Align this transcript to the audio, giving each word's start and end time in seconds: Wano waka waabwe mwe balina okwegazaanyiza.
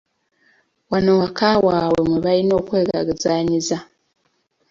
Wano 0.91 1.11
waka 1.21 1.49
waabwe 1.65 2.01
mwe 2.09 2.17
balina 2.25 2.53
okwegazaanyiza. 2.61 3.77